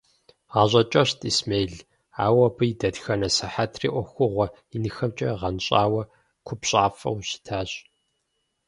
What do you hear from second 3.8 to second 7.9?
Ӏуэхугъуэ инхэмкӀэ гъэнщӀауэ, купщӀафӀэу щытащ.